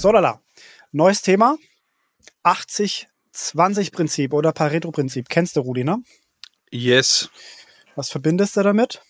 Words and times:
So, 0.00 0.10
lala. 0.10 0.40
Neues 0.92 1.20
Thema. 1.20 1.58
80-20-Prinzip 2.42 4.32
oder 4.32 4.52
Pareto-Prinzip. 4.52 5.28
Kennst 5.28 5.56
du, 5.56 5.60
Rudi, 5.60 5.84
ne? 5.84 6.02
Yes. 6.70 7.28
Was 7.96 8.08
verbindest 8.08 8.56
du 8.56 8.62
damit? 8.62 9.02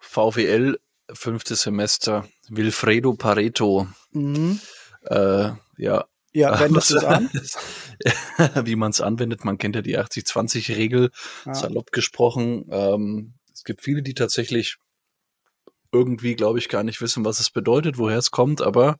VWL, 0.00 0.80
fünftes 1.12 1.62
Semester. 1.62 2.28
Wilfredo 2.48 3.14
Pareto. 3.14 3.86
Mhm. 4.10 4.60
Äh, 5.04 5.50
ja. 5.76 6.04
Ja, 6.32 6.58
wendest 6.58 6.90
du 6.90 6.96
es 6.96 7.04
an? 7.04 7.30
Wie 8.66 8.74
man 8.74 8.90
es 8.90 9.00
anwendet. 9.00 9.44
Man 9.44 9.56
kennt 9.56 9.76
ja 9.76 9.82
die 9.82 9.96
80-20-Regel, 10.00 11.12
Ja. 11.46 11.54
salopp 11.54 11.92
gesprochen. 11.92 12.66
Ähm, 12.72 13.34
es 13.54 13.62
gibt 13.62 13.82
viele, 13.82 14.02
die 14.02 14.14
tatsächlich 14.14 14.78
irgendwie, 15.92 16.34
glaube 16.34 16.58
ich, 16.58 16.68
gar 16.68 16.82
nicht 16.82 17.00
wissen, 17.00 17.24
was 17.24 17.38
es 17.38 17.50
bedeutet, 17.50 17.98
woher 17.98 18.18
es 18.18 18.32
kommt, 18.32 18.62
aber 18.62 18.98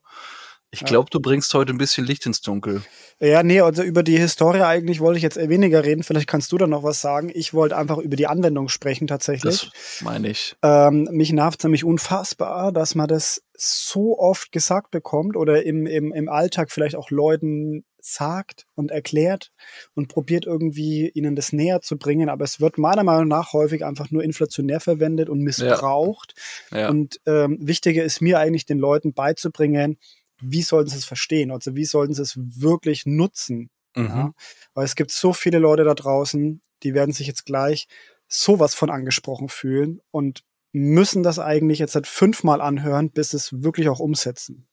ich 0.71 0.81
Ja. 0.81 0.87
glaube, 0.87 1.09
du 1.11 1.21
bringst 1.21 1.53
heute 1.55 1.73
ein 1.73 1.79
bisschen 1.79 2.05
Licht 2.05 2.27
ins 2.27 2.41
Dunkel. 2.43 2.83
Ja, 3.21 3.43
nee, 3.43 3.61
also 3.61 3.83
über 3.83 4.03
die 4.03 4.19
Historie 4.19 4.61
eigentlich 4.61 5.01
wollte 5.01 5.17
ich 5.17 5.23
jetzt 5.23 5.37
weniger 5.37 5.83
reden. 5.85 6.03
Vielleicht 6.03 6.29
kannst 6.29 6.53
du 6.53 6.59
da 6.59 6.67
noch 6.67 6.83
was 6.83 7.01
sagen. 7.01 7.31
Ich 7.35 7.55
wollte 7.55 7.77
einfach 7.77 7.99
über 7.99 8.17
die 8.17 8.27
Anwendung 8.27 8.69
sprechen 8.69 9.07
tatsächlich. 9.07 9.71
Das 9.71 10.03
meine 10.03 10.29
ich. 10.29 10.57
Ähm, 10.63 11.09
mich 11.11 11.33
nervt 11.33 11.65
nämlich 11.65 11.85
unfassbar, 11.85 12.71
dass 12.73 12.95
man 12.95 13.09
das 13.09 13.43
so 13.57 14.19
oft 14.19 14.53
gesagt 14.53 14.91
bekommt 14.91 15.37
oder 15.37 15.65
im, 15.65 15.87
im, 15.87 16.13
im 16.13 16.29
Alltag 16.29 16.71
vielleicht 16.71 16.97
auch 16.97 17.11
Leuten 17.11 17.85
sagt 18.01 18.67
und 18.75 18.91
erklärt 18.91 19.51
und 19.95 20.09
probiert 20.09 20.47
irgendwie 20.47 21.11
ihnen 21.11 21.35
das 21.35 21.53
näher 21.53 21.81
zu 21.81 21.99
bringen. 21.99 22.29
Aber 22.29 22.45
es 22.45 22.61
wird 22.61 22.79
meiner 22.79 23.05
Meinung 23.05 23.29
nach 23.29 23.53
häufig 23.53 23.85
einfach 23.85 24.11
nur 24.11 24.23
inflationär 24.23 24.81
verwendet 24.81 25.29
und 25.29 25.41
missbraucht. 25.41 26.35
Ja. 26.71 26.89
Und 26.89 27.21
ähm, 27.27 27.59
wichtiger 27.61 28.05
ist 28.05 28.21
mir 28.21 28.39
eigentlich 28.39 28.67
den 28.67 28.79
Leuten 28.79 29.13
beizubringen, 29.13 29.99
wie 30.41 30.63
sollten 30.63 30.91
sie 30.91 30.99
es 30.99 31.05
verstehen? 31.05 31.51
Also 31.51 31.75
wie 31.75 31.85
sollten 31.85 32.15
sie 32.15 32.23
es 32.23 32.35
wirklich 32.37 33.07
nutzen? 33.07 33.71
mhm. 33.97 34.07
Ja? 34.07 34.33
Weil 34.75 34.85
es 34.85 34.95
gibt 34.95 35.11
so 35.11 35.33
viele 35.33 35.59
Leute 35.59 35.85
da 35.85 35.95
draußen, 35.95 36.61
die 36.83 36.95
werden 36.95 37.13
sich 37.13 37.27
jetzt 37.27 37.45
gleich 37.45 37.89
sowas 38.29 38.75
von 38.75 38.91
angesprochen 38.91 39.49
fühlen 39.49 40.01
und 40.11 40.45
müssen 40.73 41.23
das 41.23 41.39
eigentlich 41.39 41.79
jetzt 41.79 41.95
seit 41.95 42.07
fünfmal 42.07 42.61
anhören, 42.61 43.11
bis 43.11 43.33
es 43.33 43.63
wirklich 43.63 43.89
auch 43.89 44.01
umsetzen. 44.01 44.69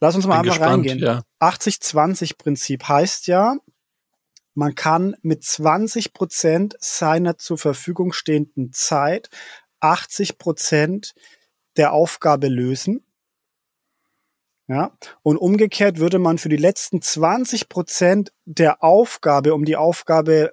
Lass 0.00 0.14
uns 0.16 0.26
mal 0.26 0.40
Bin 0.40 0.50
einfach 0.50 0.58
gespannt, 0.60 0.88
reingehen. 0.88 0.98
ja. 0.98 1.22
80-20-Prinzip 1.40 2.84
heißt 2.88 3.26
ja, 3.26 3.56
man 4.54 4.74
kann 4.74 5.16
mit 5.22 5.44
20 5.44 6.12
Prozent 6.12 6.76
seiner 6.80 7.38
zur 7.38 7.58
Verfügung 7.58 8.12
stehenden 8.12 8.72
Zeit 8.72 9.30
80 9.80 10.38
Prozent 10.38 11.14
der 11.76 11.92
Aufgabe 11.92 12.48
lösen. 12.48 13.04
Ja, 14.68 14.92
und 15.22 15.38
umgekehrt 15.38 15.98
würde 15.98 16.18
man 16.18 16.36
für 16.36 16.50
die 16.50 16.56
letzten 16.56 17.00
20 17.00 17.70
Prozent 17.70 18.32
der 18.44 18.84
Aufgabe, 18.84 19.54
um 19.54 19.64
die 19.64 19.76
Aufgabe 19.76 20.52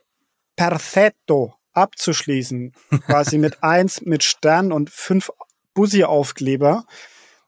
perfetto 0.55 1.55
abzuschließen, 1.73 2.71
quasi 3.05 3.37
mit 3.37 3.61
eins 3.61 4.01
mit 4.01 4.23
Stern 4.23 4.71
und 4.71 4.89
fünf 4.89 5.31
Bussi-Aufkleber, 5.73 6.85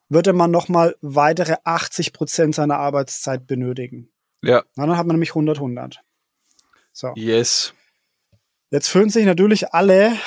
würde 0.09 0.33
man 0.33 0.51
nochmal 0.51 0.95
weitere 1.01 1.55
80 1.63 2.11
Prozent 2.11 2.55
seiner 2.55 2.77
Arbeitszeit 2.77 3.47
benötigen. 3.47 4.09
Ja, 4.41 4.63
Na, 4.75 4.85
dann 4.85 4.97
hat 4.97 5.07
man 5.07 5.15
nämlich 5.15 5.31
100, 5.31 5.57
100. 5.57 6.01
So. 6.91 7.13
yes. 7.15 7.73
Jetzt 8.69 8.89
fühlen 8.89 9.09
sich 9.09 9.25
natürlich 9.25 9.73
alle, 9.73 10.17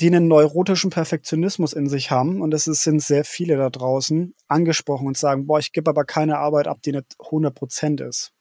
die 0.00 0.06
einen 0.06 0.28
neurotischen 0.28 0.90
Perfektionismus 0.90 1.72
in 1.72 1.88
sich 1.88 2.10
haben, 2.10 2.40
und 2.40 2.54
ist, 2.54 2.64
sind 2.64 3.02
sehr 3.02 3.24
viele 3.24 3.56
da 3.56 3.68
draußen, 3.70 4.34
angesprochen 4.46 5.06
und 5.06 5.16
sagen, 5.16 5.46
boah, 5.46 5.58
ich 5.58 5.72
gebe 5.72 5.90
aber 5.90 6.04
keine 6.04 6.38
Arbeit 6.38 6.68
ab, 6.68 6.80
die 6.82 6.92
nicht 6.92 7.16
100 7.18 7.54
Prozent 7.54 8.00
ist. 8.00 8.32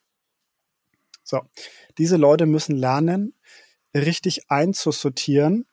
So. 1.24 1.42
Diese 1.98 2.16
Leute 2.16 2.46
müssen 2.46 2.76
lernen, 2.76 3.34
richtig 3.94 4.50
einzusortieren, 4.50 5.66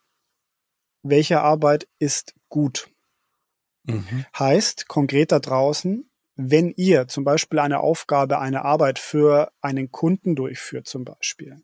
welche 1.03 1.42
Arbeit 1.42 1.86
ist 1.98 2.34
gut. 2.48 2.88
Mhm. 3.84 4.25
Heißt 4.38 4.88
konkret 4.88 5.32
da 5.32 5.38
draußen, 5.38 6.09
wenn 6.36 6.72
ihr 6.76 7.06
zum 7.09 7.25
Beispiel 7.25 7.59
eine 7.59 7.80
Aufgabe, 7.80 8.38
eine 8.38 8.64
Arbeit 8.64 8.98
für 8.98 9.53
einen 9.60 9.92
Kunden 9.92 10.34
durchführt 10.34 10.88
zum 10.88 11.04
Beispiel, 11.04 11.62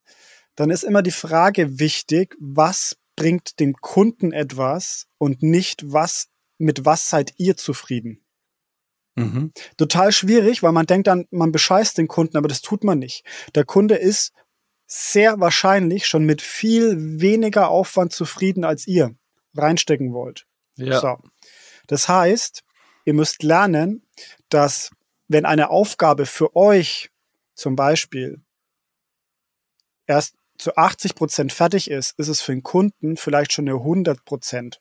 dann 0.55 0.71
ist 0.71 0.85
immer 0.85 1.03
die 1.03 1.11
Frage 1.11 1.81
wichtig, 1.81 2.37
was 2.39 3.00
bringt 3.21 3.61
dem 3.61 3.75
Kunden 3.75 4.33
etwas 4.33 5.07
und 5.19 5.43
nicht 5.43 5.93
was, 5.93 6.31
mit 6.57 6.87
was 6.87 7.11
seid 7.11 7.35
ihr 7.37 7.55
zufrieden. 7.55 8.25
Mhm. 9.15 9.53
Total 9.77 10.11
schwierig, 10.11 10.63
weil 10.63 10.73
man 10.73 10.87
denkt 10.87 11.07
dann, 11.07 11.27
man 11.31 11.53
bescheißt 11.53 11.99
den 11.99 12.09
Kunden, 12.09 12.39
aber 12.39 12.49
das 12.49 12.63
tut 12.63 12.83
man 12.83 12.99
nicht. 12.99 13.27
Der 13.55 13.67
Kunde 13.67 13.97
ist 13.97 14.33
sehr 14.87 15.39
wahrscheinlich 15.39 16.07
schon 16.07 16.25
mit 16.25 16.41
viel 16.41 17.21
weniger 17.21 17.69
Aufwand 17.69 18.15
zufrieden, 18.15 18.65
als 18.65 18.87
ihr 18.87 19.15
reinstecken 19.55 20.15
wollt. 20.15 20.47
Ja. 20.77 20.99
So. 20.99 21.19
Das 21.89 22.09
heißt, 22.09 22.63
ihr 23.05 23.13
müsst 23.13 23.43
lernen, 23.43 24.09
dass 24.49 24.93
wenn 25.29 25.45
eine 25.45 25.69
Aufgabe 25.69 26.25
für 26.25 26.57
euch 26.57 27.11
zum 27.55 27.77
Beispiel 27.77 28.41
erst 30.07 30.40
zu 30.61 30.77
80 30.77 31.15
Prozent 31.15 31.53
fertig 31.53 31.91
ist, 31.91 32.19
ist 32.19 32.29
es 32.29 32.41
für 32.41 32.53
den 32.53 32.63
Kunden 32.63 33.17
vielleicht 33.17 33.53
schon 33.53 33.69
eine 33.69 33.79
100 33.79 34.25
Prozent. 34.25 34.81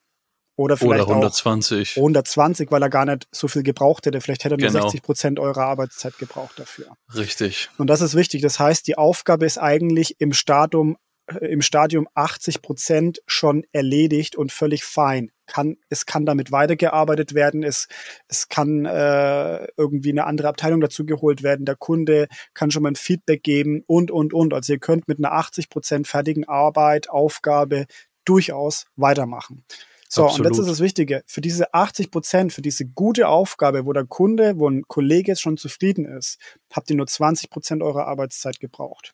Oder 0.55 0.75
vielleicht 0.75 1.03
Oder 1.05 1.07
120. 1.13 1.93
auch 1.93 1.97
120, 2.01 2.69
weil 2.69 2.81
er 2.81 2.89
gar 2.89 3.05
nicht 3.05 3.29
so 3.31 3.47
viel 3.47 3.63
gebraucht 3.63 4.05
hätte. 4.05 4.19
Vielleicht 4.19 4.43
hätte 4.43 4.55
er 4.55 4.57
nur 4.57 4.67
Genau. 4.67 4.81
60 4.81 5.01
Prozent 5.01 5.39
eurer 5.39 5.63
Arbeitszeit 5.63 6.17
gebraucht 6.17 6.59
dafür. 6.59 6.87
Richtig. 7.15 7.69
Und 7.77 7.87
das 7.87 8.01
ist 8.01 8.13
wichtig. 8.13 8.41
Das 8.41 8.59
heißt, 8.59 8.85
die 8.85 8.97
Aufgabe 8.97 9.45
ist 9.45 9.57
eigentlich 9.57 10.19
im 10.19 10.33
Stadium, 10.33 10.97
im 11.41 11.61
Stadium 11.61 12.07
80 12.13 12.61
Prozent 12.61 13.21
schon 13.27 13.63
erledigt 13.71 14.35
und 14.35 14.51
völlig 14.51 14.83
fein. 14.83 15.31
Kann, 15.45 15.77
es 15.89 16.05
kann 16.05 16.25
damit 16.25 16.51
weitergearbeitet 16.51 17.33
werden. 17.33 17.63
Es, 17.63 17.87
es 18.27 18.49
kann 18.49 18.85
äh, 18.85 19.67
irgendwie 19.77 20.11
eine 20.11 20.25
andere 20.25 20.47
Abteilung 20.47 20.79
dazu 20.81 21.05
geholt 21.05 21.41
werden. 21.41 21.65
Der 21.65 21.75
Kunde 21.75 22.27
kann 22.53 22.71
schon 22.71 22.83
mal 22.83 22.91
ein 22.91 22.95
Feedback 22.95 23.43
geben 23.43 23.83
und, 23.87 24.11
und, 24.11 24.33
und. 24.33 24.53
Also 24.53 24.73
ihr 24.73 24.79
könnt 24.79 25.07
mit 25.07 25.17
einer 25.17 25.33
80 25.33 25.69
Prozent 25.69 26.07
fertigen 26.07 26.47
Arbeit, 26.47 27.09
Aufgabe 27.09 27.85
durchaus 28.25 28.85
weitermachen. 28.95 29.63
So, 30.11 30.23
und 30.23 30.29
Absolut. 30.29 30.51
jetzt 30.51 30.59
ist 30.59 30.69
das 30.69 30.79
Wichtige. 30.79 31.23
Für 31.27 31.41
diese 31.41 31.71
80 31.71 32.09
Prozent, 32.09 32.51
für 32.51 32.63
diese 32.63 32.85
gute 32.85 33.27
Aufgabe, 33.27 33.85
wo 33.85 33.93
der 33.93 34.05
Kunde, 34.05 34.57
wo 34.57 34.67
ein 34.67 34.83
Kollege 34.87 35.31
jetzt 35.31 35.41
schon 35.41 35.57
zufrieden 35.57 36.05
ist, 36.05 36.39
habt 36.71 36.89
ihr 36.89 36.95
nur 36.95 37.05
20 37.05 37.51
Prozent 37.51 37.83
eurer 37.83 38.07
Arbeitszeit 38.07 38.59
gebraucht. 38.59 39.13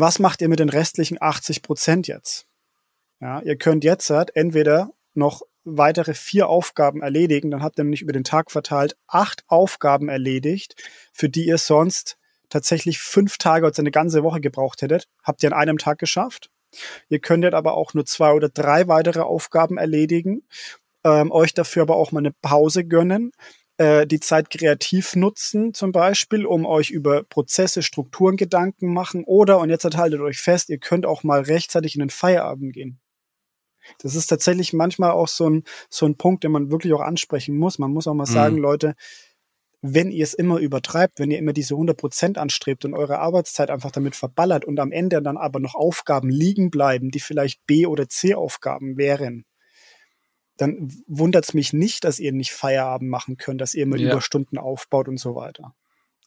Was 0.00 0.18
macht 0.18 0.40
ihr 0.40 0.48
mit 0.48 0.60
den 0.60 0.70
restlichen 0.70 1.20
80 1.20 1.60
Prozent 1.60 2.08
jetzt? 2.08 2.46
Ja, 3.20 3.42
ihr 3.42 3.56
könnt 3.56 3.84
jetzt 3.84 4.08
halt 4.08 4.34
entweder 4.34 4.94
noch 5.12 5.42
weitere 5.64 6.14
vier 6.14 6.48
Aufgaben 6.48 7.02
erledigen, 7.02 7.50
dann 7.50 7.62
habt 7.62 7.78
ihr 7.78 7.84
nämlich 7.84 8.00
über 8.00 8.14
den 8.14 8.24
Tag 8.24 8.50
verteilt 8.50 8.96
acht 9.06 9.44
Aufgaben 9.46 10.08
erledigt, 10.08 10.74
für 11.12 11.28
die 11.28 11.44
ihr 11.44 11.58
sonst 11.58 12.16
tatsächlich 12.48 12.98
fünf 12.98 13.36
Tage 13.36 13.66
oder 13.66 13.78
eine 13.78 13.90
ganze 13.90 14.22
Woche 14.22 14.40
gebraucht 14.40 14.80
hättet, 14.80 15.06
habt 15.22 15.42
ihr 15.42 15.52
an 15.52 15.58
einem 15.58 15.76
Tag 15.76 15.98
geschafft. 15.98 16.50
Ihr 17.10 17.18
könntet 17.18 17.52
aber 17.52 17.74
auch 17.74 17.92
nur 17.92 18.06
zwei 18.06 18.32
oder 18.32 18.48
drei 18.48 18.88
weitere 18.88 19.20
Aufgaben 19.20 19.76
erledigen, 19.76 20.46
ähm, 21.04 21.30
euch 21.30 21.52
dafür 21.52 21.82
aber 21.82 21.96
auch 21.96 22.10
mal 22.10 22.20
eine 22.20 22.32
Pause 22.32 22.86
gönnen, 22.86 23.32
äh, 23.80 24.06
die 24.06 24.20
Zeit 24.20 24.50
kreativ 24.50 25.16
nutzen, 25.16 25.72
zum 25.72 25.90
Beispiel, 25.90 26.44
um 26.44 26.66
euch 26.66 26.90
über 26.90 27.22
Prozesse, 27.22 27.82
Strukturen 27.82 28.36
Gedanken 28.36 28.92
machen 28.92 29.24
oder, 29.24 29.58
und 29.58 29.70
jetzt 29.70 29.86
haltet 29.96 30.20
euch 30.20 30.38
fest, 30.38 30.68
ihr 30.68 30.76
könnt 30.76 31.06
auch 31.06 31.22
mal 31.22 31.40
rechtzeitig 31.40 31.94
in 31.94 32.00
den 32.00 32.10
Feierabend 32.10 32.74
gehen. 32.74 33.00
Das 34.02 34.14
ist 34.14 34.26
tatsächlich 34.26 34.74
manchmal 34.74 35.12
auch 35.12 35.28
so 35.28 35.48
ein, 35.48 35.64
so 35.88 36.04
ein 36.04 36.16
Punkt, 36.16 36.44
den 36.44 36.52
man 36.52 36.70
wirklich 36.70 36.92
auch 36.92 37.00
ansprechen 37.00 37.56
muss. 37.56 37.78
Man 37.78 37.90
muss 37.90 38.06
auch 38.06 38.12
mal 38.12 38.24
Mhm. 38.24 38.30
sagen, 38.30 38.58
Leute, 38.58 38.96
wenn 39.80 40.10
ihr 40.10 40.24
es 40.24 40.34
immer 40.34 40.58
übertreibt, 40.58 41.18
wenn 41.18 41.30
ihr 41.30 41.38
immer 41.38 41.54
diese 41.54 41.74
100% 41.74 42.36
anstrebt 42.36 42.84
und 42.84 42.92
eure 42.92 43.18
Arbeitszeit 43.18 43.70
einfach 43.70 43.90
damit 43.90 44.14
verballert 44.14 44.66
und 44.66 44.78
am 44.78 44.92
Ende 44.92 45.22
dann 45.22 45.38
aber 45.38 45.58
noch 45.58 45.74
Aufgaben 45.74 46.28
liegen 46.28 46.70
bleiben, 46.70 47.10
die 47.10 47.20
vielleicht 47.20 47.64
B- 47.64 47.86
oder 47.86 48.10
C-Aufgaben 48.10 48.98
wären, 48.98 49.46
dann 50.60 50.92
wundert 51.06 51.44
es 51.44 51.54
mich 51.54 51.72
nicht, 51.72 52.04
dass 52.04 52.18
ihr 52.18 52.32
nicht 52.32 52.52
Feierabend 52.52 53.10
machen 53.10 53.36
könnt, 53.36 53.60
dass 53.60 53.74
ihr 53.74 53.84
immer 53.84 53.96
Ja. 53.96 54.10
Überstunden 54.10 54.58
aufbaut 54.58 55.08
und 55.08 55.18
so 55.18 55.34
weiter. 55.34 55.74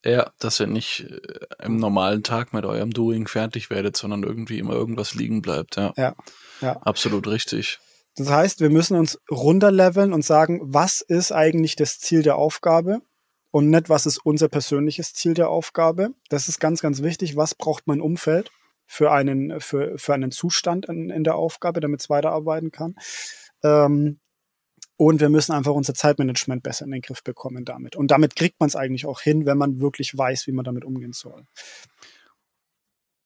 Ja, 0.03 0.31
dass 0.39 0.59
ihr 0.59 0.68
nicht 0.68 1.01
äh, 1.01 1.19
im 1.63 1.77
normalen 1.77 2.24
Tag 2.24 2.51
mit 2.51 2.65
eurem 2.65 2.91
Doing 2.91 3.27
fertig 3.27 3.69
werdet, 3.69 3.95
sondern 3.95 4.24
irgendwie 4.24 4.59
immer 4.59 4.74
irgendwas 4.74 5.13
liegen 5.13 5.41
bleibt. 5.41 5.75
Ja, 5.77 5.94
Ja, 5.95 6.15
ja. 6.62 6.77
absolut 6.81 7.27
richtig. 7.27 7.80
Das 8.15 8.30
heißt, 8.30 8.59
wir 8.59 8.69
müssen 8.69 8.97
uns 8.97 9.19
runterleveln 9.30 10.13
und 10.13 10.25
sagen, 10.25 10.59
was 10.63 11.01
ist 11.01 11.31
eigentlich 11.31 11.75
das 11.75 12.00
Ziel 12.00 12.21
der 12.21 12.36
Aufgabe 12.36 13.01
und 13.51 13.69
nicht, 13.69 13.89
was 13.89 14.06
ist 14.06 14.18
unser 14.25 14.50
persönliches 14.50 15.13
Ziel 15.13 15.36
der 15.36 15.50
Aufgabe. 15.50 16.09
Das 16.29 16.47
ist 16.47 16.59
ganz, 16.59 16.81
ganz 16.81 17.01
wichtig. 17.01 17.36
Was 17.38 17.56
braucht 17.56 17.88
mein 17.88 18.01
Umfeld 18.01 18.51
für 18.86 19.12
einen, 19.12 19.59
für, 19.62 19.97
für 19.97 20.13
einen 20.13 20.31
Zustand 20.31 20.88
in, 20.88 21.09
in 21.12 21.24
der 21.24 21.36
Aufgabe, 21.36 21.79
damit 21.79 22.01
es 22.01 22.09
weiterarbeiten 22.09 22.71
kann? 22.71 22.95
Ähm, 23.63 24.19
Und 25.03 25.19
wir 25.19 25.27
müssen 25.27 25.51
einfach 25.51 25.73
unser 25.73 25.94
Zeitmanagement 25.94 26.63
besser 26.63 26.85
in 26.85 26.91
den 26.91 27.01
Griff 27.01 27.23
bekommen 27.23 27.65
damit. 27.65 27.97
Und 27.97 28.09
damit 28.09 28.38
kriegt 28.38 28.57
man 28.61 28.67
es 28.67 28.77
eigentlich 28.77 29.05
auch 29.05 29.19
hin, 29.19 29.45
wenn 29.45 29.57
man 29.57 29.81
wirklich 29.81 30.17
weiß, 30.17 30.47
wie 30.47 30.53
man 30.53 30.63
damit 30.63 30.85
umgehen 30.85 31.11
soll. 31.11 31.44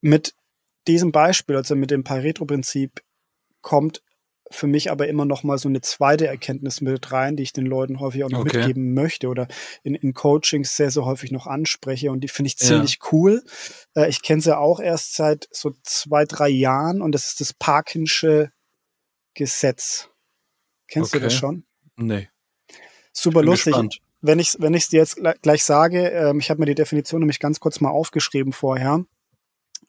Mit 0.02 0.34
diesem 0.88 1.12
Beispiel, 1.12 1.56
also 1.56 1.76
mit 1.76 1.92
dem 1.92 2.04
Pareto-Prinzip, 2.04 3.04
kommt 3.62 4.02
für 4.50 4.66
mich 4.66 4.90
aber 4.90 5.08
immer 5.08 5.26
noch 5.26 5.44
mal 5.44 5.60
so 5.60 5.70
eine 5.70 5.82
zweite 5.82 6.26
Erkenntnis 6.26 6.82
mit 6.82 7.12
rein, 7.12 7.36
die 7.36 7.44
ich 7.44 7.54
den 7.54 7.68
Leuten 7.68 8.00
häufig 8.00 8.24
auch 8.24 8.30
noch 8.30 8.40
okay. 8.40 8.58
mitgeben 8.58 8.96
möchte 8.96 9.28
oder 9.28 9.48
in, 9.84 9.94
in 9.94 10.14
Coachings 10.14 10.76
sehr, 10.76 10.90
sehr 10.90 11.06
häufig 11.06 11.32
noch 11.32 11.46
anspreche 11.46 12.10
und 12.12 12.22
die 12.22 12.28
finde 12.28 12.48
ich 12.48 12.58
ziemlich 12.58 12.98
ja. 13.02 13.10
cool. 13.12 13.44
Äh, 13.94 14.10
ich 14.10 14.24
kenne 14.24 14.42
sie 14.42 14.50
ja 14.50 14.58
auch 14.58 14.80
erst 14.80 15.16
seit 15.16 15.48
so 15.52 15.76
zwei, 15.84 16.26
drei 16.26 16.50
Jahren 16.50 17.04
und 17.04 17.12
das 17.12 17.28
ist 17.28 17.42
das 17.42 17.54
Parkinsche 17.54 18.52
Gesetz. 19.36 20.10
Kennst 20.88 21.14
okay. 21.14 21.20
du 21.20 21.26
das 21.26 21.34
schon? 21.34 21.67
Nee. 21.98 22.30
Super 23.12 23.42
lustig. 23.42 23.74
Gespannt. 23.74 24.00
Wenn 24.22 24.40
ich 24.40 24.56
wenn 24.60 24.74
es 24.74 24.90
dir 24.90 25.00
jetzt 25.00 25.20
gleich 25.42 25.64
sage, 25.64 26.10
ähm, 26.10 26.40
ich 26.40 26.50
habe 26.50 26.60
mir 26.60 26.66
die 26.66 26.76
Definition 26.76 27.20
nämlich 27.20 27.40
ganz 27.40 27.60
kurz 27.60 27.80
mal 27.82 27.90
aufgeschrieben 27.90 28.54
vorher. 28.54 29.06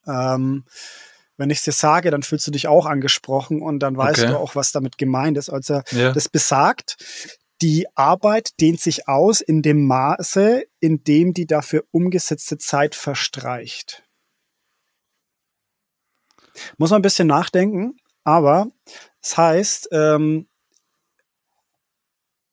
Ähm, 0.06 0.64
wenn 1.36 1.50
ich 1.50 1.58
es 1.58 1.64
dir 1.64 1.72
sage, 1.72 2.10
dann 2.10 2.22
fühlst 2.22 2.46
du 2.46 2.50
dich 2.50 2.66
auch 2.66 2.84
angesprochen 2.84 3.62
und 3.62 3.78
dann 3.78 3.96
weißt 3.96 4.20
okay. 4.20 4.30
du 4.30 4.38
auch, 4.38 4.56
was 4.56 4.72
damit 4.72 4.98
gemeint 4.98 5.38
ist. 5.38 5.50
Also 5.50 5.82
ja. 5.92 6.12
das 6.12 6.28
besagt, 6.28 6.96
die 7.62 7.86
Arbeit 7.94 8.60
dehnt 8.60 8.80
sich 8.80 9.08
aus 9.08 9.40
in 9.40 9.62
dem 9.62 9.86
Maße, 9.86 10.64
in 10.80 11.04
dem 11.04 11.34
die 11.34 11.46
dafür 11.46 11.84
umgesetzte 11.90 12.58
Zeit 12.58 12.94
verstreicht. 12.94 14.02
Muss 16.76 16.90
man 16.90 16.98
ein 16.98 17.02
bisschen 17.02 17.28
nachdenken, 17.28 17.96
aber 18.24 18.68
das 19.22 19.36
heißt, 19.36 19.88
ähm, 19.92 20.47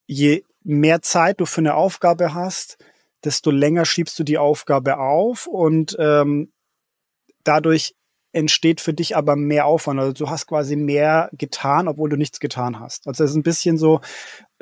je 0.07 0.43
mehr 0.63 1.01
Zeit 1.01 1.39
du 1.39 1.45
für 1.45 1.61
eine 1.61 1.75
Aufgabe 1.75 2.33
hast, 2.33 2.77
desto 3.23 3.51
länger 3.51 3.85
schiebst 3.85 4.17
du 4.19 4.23
die 4.23 4.37
Aufgabe 4.37 4.97
auf 4.97 5.47
und 5.47 5.95
ähm, 5.99 6.51
dadurch 7.43 7.95
entsteht 8.31 8.81
für 8.81 8.93
dich 8.93 9.15
aber 9.15 9.35
mehr 9.37 9.65
Aufwand. 9.65 9.99
Also 9.99 10.11
du 10.11 10.29
hast 10.29 10.47
quasi 10.47 10.75
mehr 10.75 11.29
getan, 11.31 11.87
obwohl 11.87 12.09
du 12.09 12.17
nichts 12.17 12.39
getan 12.39 12.79
hast. 12.79 13.07
Also 13.07 13.23
es 13.23 13.31
ist 13.31 13.37
ein 13.37 13.43
bisschen 13.43 13.77
so 13.77 14.01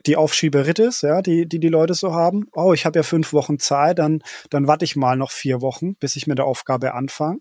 die 0.05 0.15
Aufschieberitis, 0.15 1.01
ja, 1.01 1.21
die, 1.21 1.47
die 1.47 1.59
die 1.59 1.69
Leute 1.69 1.95
so 1.95 2.13
haben. 2.13 2.47
Oh, 2.53 2.73
ich 2.73 2.85
habe 2.85 2.99
ja 2.99 3.03
fünf 3.03 3.33
Wochen 3.33 3.57
Zeit, 3.57 3.97
dann, 3.97 4.21
dann 4.51 4.67
warte 4.67 4.85
ich 4.85 4.95
mal 4.95 5.17
noch 5.17 5.31
vier 5.31 5.61
Wochen, 5.61 5.95
bis 5.95 6.15
ich 6.15 6.27
mit 6.27 6.37
der 6.37 6.45
Aufgabe 6.45 6.93
anfange. 6.93 7.39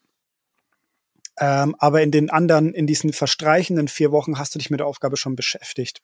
Ähm, 1.42 1.74
aber 1.80 2.02
in 2.02 2.12
den 2.12 2.30
anderen, 2.30 2.72
in 2.72 2.86
diesen 2.86 3.12
verstreichenden 3.12 3.88
vier 3.88 4.12
Wochen 4.12 4.38
hast 4.38 4.54
du 4.54 4.60
dich 4.60 4.70
mit 4.70 4.78
der 4.78 4.86
Aufgabe 4.86 5.16
schon 5.16 5.34
beschäftigt. 5.34 6.00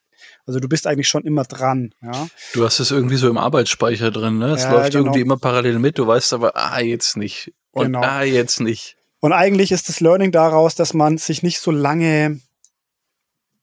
Also 0.46 0.58
du 0.58 0.68
bist 0.68 0.88
eigentlich 0.88 1.06
schon 1.06 1.22
immer 1.22 1.44
dran. 1.44 1.94
Ja? 2.02 2.26
Du 2.54 2.64
hast 2.64 2.80
es 2.80 2.90
irgendwie 2.90 3.14
so 3.14 3.30
im 3.30 3.38
Arbeitsspeicher 3.38 4.10
drin, 4.10 4.38
ne? 4.38 4.50
Es 4.50 4.64
ja, 4.64 4.72
läuft 4.72 4.90
genau. 4.90 5.04
irgendwie 5.04 5.20
immer 5.20 5.36
parallel 5.36 5.78
mit, 5.78 5.96
du 5.96 6.08
weißt 6.08 6.32
aber, 6.32 6.56
ah, 6.56 6.80
jetzt 6.80 7.16
nicht. 7.16 7.54
Und 7.70 7.84
genau. 7.84 8.00
ah, 8.00 8.24
jetzt 8.24 8.58
nicht. 8.58 8.96
Und 9.20 9.32
eigentlich 9.32 9.70
ist 9.70 9.88
das 9.88 10.00
Learning 10.00 10.32
daraus, 10.32 10.74
dass 10.74 10.92
man 10.92 11.18
sich 11.18 11.44
nicht 11.44 11.60
so 11.60 11.70
lange, 11.70 12.40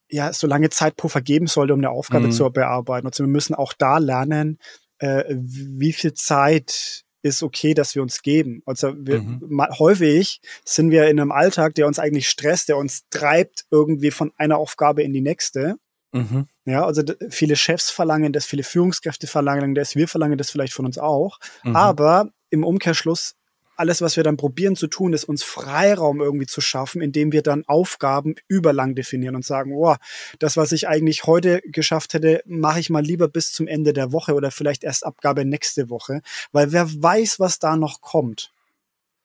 ja, 0.08 0.32
so 0.32 0.46
lange 0.46 0.70
Zeitpuffer 0.70 1.20
geben 1.20 1.46
sollte, 1.46 1.74
um 1.74 1.80
eine 1.80 1.90
Aufgabe 1.90 2.28
mhm. 2.28 2.32
zu 2.32 2.48
bearbeiten. 2.50 3.06
Also 3.06 3.22
wir 3.22 3.28
müssen 3.28 3.54
auch 3.54 3.74
da 3.74 3.98
lernen, 3.98 4.58
äh, 4.98 5.24
wie 5.28 5.92
viel 5.92 6.14
Zeit 6.14 7.04
ist 7.28 7.42
okay, 7.42 7.74
dass 7.74 7.94
wir 7.94 8.02
uns 8.02 8.22
geben. 8.22 8.62
Also 8.66 8.94
wir, 8.96 9.20
mhm. 9.20 9.66
häufig 9.78 10.40
sind 10.64 10.90
wir 10.90 11.08
in 11.08 11.20
einem 11.20 11.32
Alltag, 11.32 11.74
der 11.74 11.86
uns 11.86 11.98
eigentlich 11.98 12.28
stresst, 12.28 12.68
der 12.68 12.76
uns 12.76 13.08
treibt 13.10 13.66
irgendwie 13.70 14.10
von 14.10 14.32
einer 14.36 14.58
Aufgabe 14.58 15.02
in 15.02 15.12
die 15.12 15.20
nächste. 15.20 15.76
Mhm. 16.12 16.46
Ja, 16.64 16.84
also 16.84 17.02
viele 17.30 17.56
Chefs 17.56 17.90
verlangen 17.90 18.32
das, 18.32 18.46
viele 18.46 18.62
Führungskräfte 18.62 19.26
verlangen 19.26 19.74
das, 19.74 19.96
wir 19.96 20.08
verlangen 20.08 20.38
das 20.38 20.50
vielleicht 20.50 20.72
von 20.72 20.86
uns 20.86 20.98
auch. 20.98 21.38
Mhm. 21.64 21.76
Aber 21.76 22.30
im 22.50 22.64
Umkehrschluss 22.64 23.34
alles, 23.76 24.00
was 24.00 24.16
wir 24.16 24.24
dann 24.24 24.36
probieren 24.36 24.76
zu 24.76 24.86
tun, 24.86 25.12
ist 25.12 25.24
uns 25.24 25.42
Freiraum 25.42 26.20
irgendwie 26.20 26.46
zu 26.46 26.60
schaffen, 26.60 27.00
indem 27.00 27.32
wir 27.32 27.42
dann 27.42 27.64
Aufgaben 27.66 28.34
überlang 28.48 28.94
definieren 28.94 29.36
und 29.36 29.44
sagen, 29.44 29.72
oh, 29.74 29.94
das, 30.38 30.56
was 30.56 30.72
ich 30.72 30.88
eigentlich 30.88 31.26
heute 31.26 31.60
geschafft 31.62 32.14
hätte, 32.14 32.42
mache 32.46 32.80
ich 32.80 32.90
mal 32.90 33.02
lieber 33.02 33.28
bis 33.28 33.52
zum 33.52 33.66
Ende 33.66 33.92
der 33.92 34.12
Woche 34.12 34.34
oder 34.34 34.50
vielleicht 34.50 34.84
erst 34.84 35.04
Abgabe 35.04 35.44
nächste 35.44 35.90
Woche, 35.90 36.22
weil 36.52 36.72
wer 36.72 36.86
weiß, 36.90 37.38
was 37.38 37.58
da 37.58 37.76
noch 37.76 38.00
kommt. 38.00 38.52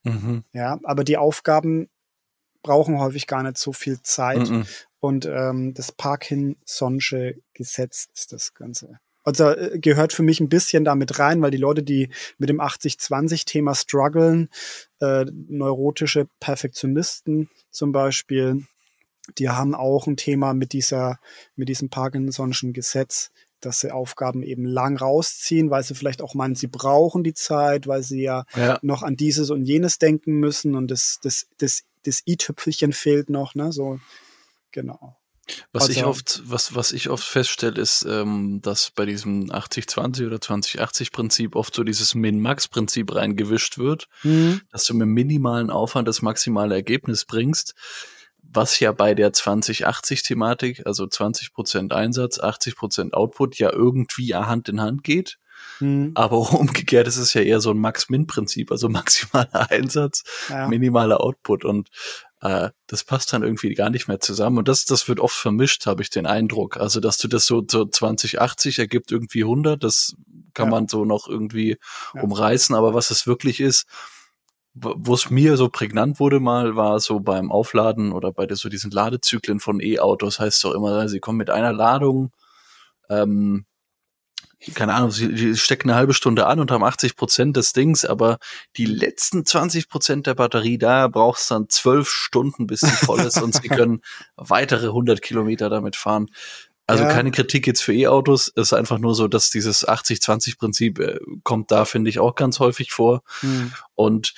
Mhm. 0.03 0.43
Ja, 0.53 0.79
aber 0.83 1.03
die 1.03 1.17
Aufgaben 1.17 1.89
brauchen 2.63 2.99
häufig 2.99 3.27
gar 3.27 3.43
nicht 3.43 3.57
so 3.57 3.73
viel 3.73 4.01
Zeit. 4.01 4.49
Mhm. 4.49 4.65
Und 4.99 5.25
ähm, 5.25 5.73
das 5.73 5.97
Parkinson'sche 5.97 7.41
Gesetz 7.53 8.07
ist 8.13 8.33
das 8.33 8.53
Ganze. 8.53 8.99
Also 9.23 9.49
äh, 9.49 9.79
gehört 9.79 10.13
für 10.13 10.23
mich 10.23 10.39
ein 10.39 10.49
bisschen 10.49 10.83
damit 10.83 11.19
rein, 11.19 11.41
weil 11.41 11.51
die 11.51 11.57
Leute, 11.57 11.83
die 11.83 12.09
mit 12.37 12.49
dem 12.49 12.59
80-20-Thema 12.59 13.75
strugglen, 13.75 14.49
äh, 14.99 15.25
neurotische 15.47 16.27
Perfektionisten 16.39 17.49
zum 17.69 17.91
Beispiel, 17.91 18.65
die 19.37 19.49
haben 19.49 19.75
auch 19.75 20.07
ein 20.07 20.17
Thema 20.17 20.53
mit 20.53 20.73
dieser, 20.73 21.19
mit 21.55 21.69
diesem 21.69 21.89
Parkinson'schen 21.89 22.73
Gesetz, 22.73 23.31
dass 23.59 23.79
sie 23.79 23.91
Aufgaben 23.91 24.41
eben 24.41 24.65
lang 24.65 24.97
rausziehen, 24.97 25.69
weil 25.69 25.83
sie 25.83 25.93
vielleicht 25.93 26.21
auch 26.21 26.33
meinen, 26.33 26.55
sie 26.55 26.67
brauchen 26.67 27.23
die 27.23 27.35
Zeit, 27.35 27.87
weil 27.87 28.01
sie 28.01 28.23
ja, 28.23 28.45
ja. 28.55 28.79
noch 28.81 29.03
an 29.03 29.15
dieses 29.15 29.51
und 29.51 29.63
jenes 29.63 29.99
denken 29.99 30.33
müssen 30.33 30.75
und 30.75 30.89
das, 30.89 31.19
das, 31.21 31.47
das, 31.59 31.83
das 32.03 32.23
i-Tüpfelchen 32.27 32.91
fehlt 32.91 33.29
noch, 33.29 33.53
ne, 33.53 33.71
so, 33.71 33.99
genau. 34.71 35.20
Was 35.71 35.83
also, 35.83 35.93
ich 35.93 36.05
oft, 36.05 36.41
was, 36.45 36.75
was 36.75 36.91
ich 36.91 37.09
oft 37.09 37.23
feststelle, 37.23 37.79
ist, 37.79 38.05
ähm, 38.09 38.61
dass 38.61 38.91
bei 38.91 39.05
diesem 39.05 39.51
80-20 39.51 40.27
oder 40.27 40.37
20-80-Prinzip 40.37 41.55
oft 41.55 41.75
so 41.75 41.83
dieses 41.83 42.15
Min-Max-Prinzip 42.15 43.13
reingewischt 43.15 43.77
wird, 43.77 44.07
mhm. 44.23 44.61
dass 44.71 44.85
du 44.85 44.93
mit 44.93 45.07
minimalen 45.07 45.69
Aufwand 45.69 46.07
das 46.07 46.21
maximale 46.21 46.75
Ergebnis 46.75 47.25
bringst, 47.25 47.73
was 48.53 48.79
ja 48.79 48.91
bei 48.91 49.13
der 49.13 49.31
20-80-Thematik, 49.31 50.85
also 50.85 51.05
20% 51.05 51.93
Einsatz, 51.93 52.39
80% 52.39 53.13
Output, 53.13 53.57
ja 53.57 53.71
irgendwie 53.71 54.35
Hand 54.35 54.69
in 54.69 54.81
Hand 54.81 55.03
geht. 55.03 55.37
Mhm. 55.79 56.11
Aber 56.15 56.37
umgekehrt 56.59 57.07
ist 57.07 57.17
es 57.17 57.33
ja 57.33 57.41
eher 57.41 57.61
so 57.61 57.71
ein 57.71 57.77
Max-Min-Prinzip, 57.77 58.71
also 58.71 58.89
maximaler 58.89 59.71
Einsatz, 59.71 60.23
ja. 60.49 60.67
minimaler 60.67 61.21
Output. 61.21 61.65
Und 61.65 61.89
äh, 62.41 62.69
das 62.87 63.03
passt 63.03 63.31
dann 63.33 63.43
irgendwie 63.43 63.73
gar 63.73 63.89
nicht 63.89 64.07
mehr 64.07 64.19
zusammen. 64.19 64.57
Und 64.57 64.67
das, 64.67 64.85
das 64.85 65.07
wird 65.07 65.19
oft 65.19 65.35
vermischt, 65.35 65.85
habe 65.85 66.01
ich 66.01 66.09
den 66.09 66.25
Eindruck. 66.25 66.77
Also, 66.77 66.99
dass 66.99 67.17
du 67.17 67.27
das 67.27 67.45
so, 67.45 67.63
so 67.69 67.85
2080 67.85 68.79
ergibt 68.79 69.11
irgendwie 69.11 69.43
100, 69.43 69.83
das 69.83 70.15
kann 70.53 70.67
ja. 70.67 70.71
man 70.71 70.87
so 70.87 71.05
noch 71.05 71.27
irgendwie 71.27 71.77
ja. 72.15 72.21
umreißen. 72.21 72.75
Aber 72.75 72.93
was 72.93 73.11
es 73.11 73.27
wirklich 73.27 73.59
ist, 73.59 73.85
wo 74.73 75.13
es 75.13 75.29
mir 75.29 75.57
so 75.57 75.69
prägnant 75.69 76.19
wurde 76.19 76.39
mal, 76.39 76.75
war 76.75 76.99
so 76.99 77.19
beim 77.19 77.51
Aufladen 77.51 78.13
oder 78.13 78.31
bei 78.31 78.47
so 78.53 78.69
diesen 78.69 78.89
Ladezyklen 78.89 79.59
von 79.59 79.81
E-Autos, 79.81 80.39
heißt 80.39 80.55
es 80.57 80.61
doch 80.61 80.73
immer, 80.73 81.09
sie 81.09 81.19
kommen 81.19 81.37
mit 81.37 81.49
einer 81.49 81.73
Ladung 81.73 82.31
ähm, 83.09 83.65
keine 84.73 84.93
Ahnung, 84.93 85.11
sie, 85.11 85.55
stecken 85.55 85.89
eine 85.89 85.97
halbe 85.97 86.13
Stunde 86.13 86.45
an 86.45 86.59
und 86.59 86.71
haben 86.71 86.83
80 86.83 87.15
Prozent 87.15 87.57
des 87.57 87.73
Dings, 87.73 88.05
aber 88.05 88.37
die 88.77 88.85
letzten 88.85 89.45
20 89.45 89.89
Prozent 89.89 90.27
der 90.27 90.35
Batterie, 90.35 90.77
da 90.77 91.07
brauchst 91.07 91.49
du 91.49 91.55
dann 91.55 91.69
zwölf 91.69 92.09
Stunden, 92.09 92.67
bis 92.67 92.81
sie 92.81 92.91
voll 92.91 93.21
ist 93.21 93.41
und 93.41 93.55
sie 93.55 93.67
können 93.69 94.01
weitere 94.35 94.87
100 94.87 95.21
Kilometer 95.21 95.69
damit 95.69 95.95
fahren. 95.95 96.27
Also 96.87 97.05
ja. 97.05 97.09
keine 97.09 97.31
Kritik 97.31 97.67
jetzt 97.67 97.81
für 97.81 97.93
E-Autos, 97.93 98.51
es 98.55 98.63
ist 98.67 98.73
einfach 98.73 98.99
nur 98.99 99.15
so, 99.15 99.27
dass 99.27 99.49
dieses 99.49 99.87
80-20-Prinzip 99.87 100.99
äh, 100.99 101.19
kommt 101.43 101.71
da, 101.71 101.85
finde 101.85 102.09
ich, 102.09 102.19
auch 102.19 102.35
ganz 102.35 102.59
häufig 102.59 102.91
vor. 102.91 103.23
Hm. 103.39 103.71
Und 103.95 104.33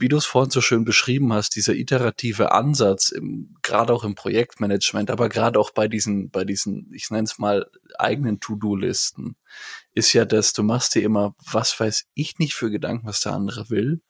wie 0.00 0.08
du 0.08 0.16
es 0.16 0.24
vorhin 0.24 0.50
so 0.50 0.62
schön 0.62 0.84
beschrieben 0.84 1.32
hast, 1.32 1.54
dieser 1.56 1.74
iterative 1.74 2.52
Ansatz, 2.52 3.14
gerade 3.62 3.92
auch 3.92 4.02
im 4.02 4.14
Projektmanagement, 4.14 5.10
aber 5.10 5.28
gerade 5.28 5.60
auch 5.60 5.70
bei 5.70 5.88
diesen, 5.88 6.30
bei 6.30 6.44
diesen, 6.44 6.90
ich 6.94 7.10
nenne 7.10 7.24
es 7.24 7.38
mal, 7.38 7.70
eigenen 7.98 8.40
To-Do-Listen, 8.40 9.36
ist 9.92 10.12
ja, 10.14 10.24
dass 10.24 10.54
du 10.54 10.62
machst 10.62 10.94
dir 10.94 11.02
immer, 11.02 11.34
was 11.52 11.78
weiß 11.78 12.06
ich 12.14 12.38
nicht 12.38 12.54
für 12.54 12.70
Gedanken, 12.70 13.06
was 13.06 13.20
der 13.20 13.32
andere 13.32 13.68
will 13.68 14.00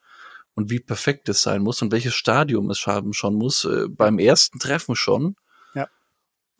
und 0.54 0.70
wie 0.70 0.78
perfekt 0.78 1.28
es 1.28 1.42
sein 1.42 1.62
muss 1.62 1.82
und 1.82 1.90
welches 1.90 2.14
Stadium 2.14 2.70
es 2.70 2.86
haben 2.86 3.12
schon 3.12 3.34
muss, 3.34 3.64
äh, 3.64 3.88
beim 3.88 4.18
ersten 4.18 4.60
Treffen 4.60 4.94
schon. 4.94 5.34
Ja. 5.74 5.88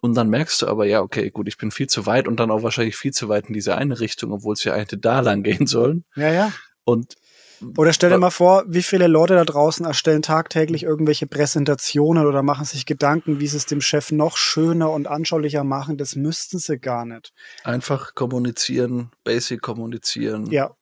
Und 0.00 0.14
dann 0.14 0.28
merkst 0.28 0.62
du 0.62 0.66
aber, 0.66 0.86
ja, 0.86 1.02
okay, 1.02 1.30
gut, 1.30 1.46
ich 1.46 1.56
bin 1.56 1.70
viel 1.70 1.88
zu 1.88 2.06
weit 2.06 2.26
und 2.26 2.40
dann 2.40 2.50
auch 2.50 2.64
wahrscheinlich 2.64 2.96
viel 2.96 3.12
zu 3.12 3.28
weit 3.28 3.46
in 3.46 3.54
diese 3.54 3.76
eine 3.76 4.00
Richtung, 4.00 4.32
obwohl 4.32 4.54
es 4.54 4.64
ja 4.64 4.74
eigentlich 4.74 5.00
da 5.00 5.20
lang 5.20 5.44
gehen 5.44 5.68
sollen. 5.68 6.04
Ja, 6.16 6.32
ja. 6.32 6.52
Und 6.82 7.14
oder 7.76 7.92
stell 7.92 8.10
dir 8.10 8.18
mal 8.18 8.30
vor, 8.30 8.64
wie 8.66 8.82
viele 8.82 9.06
Leute 9.06 9.34
da 9.34 9.44
draußen 9.44 9.84
erstellen 9.84 10.22
tagtäglich 10.22 10.82
irgendwelche 10.82 11.26
Präsentationen 11.26 12.26
oder 12.26 12.42
machen 12.42 12.64
sich 12.64 12.86
Gedanken, 12.86 13.40
wie 13.40 13.46
sie 13.46 13.56
es 13.56 13.66
dem 13.66 13.80
Chef 13.80 14.12
noch 14.12 14.36
schöner 14.36 14.90
und 14.90 15.06
anschaulicher 15.06 15.64
machen. 15.64 15.96
Das 15.96 16.16
müssten 16.16 16.58
sie 16.58 16.78
gar 16.78 17.04
nicht. 17.04 17.32
Einfach 17.64 18.14
kommunizieren, 18.14 19.10
basic 19.24 19.60
kommunizieren. 19.62 20.46
Ja. 20.50 20.74